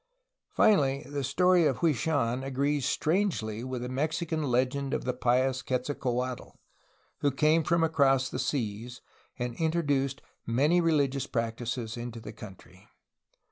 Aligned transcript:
Finally, 0.55 1.03
the 1.07 1.23
story 1.23 1.67
of 1.67 1.77
Hwui 1.77 1.93
Shan 1.93 2.43
agrees 2.43 2.87
strangely 2.87 3.63
with 3.63 3.83
the 3.83 3.87
Mexican 3.89 4.41
legend 4.41 4.95
of 4.95 5.05
the 5.05 5.13
pious 5.13 5.61
Quetzalcoatl, 5.61 6.55
who 7.19 7.29
came 7.29 7.63
from 7.63 7.83
across 7.83 8.27
the 8.27 8.39
seas 8.39 9.01
and 9.37 9.53
introduced 9.57 10.23
many 10.43 10.81
religious 10.81 11.27
practices 11.27 11.97
into 11.97 12.19
the 12.19 12.33
country. 12.33 12.87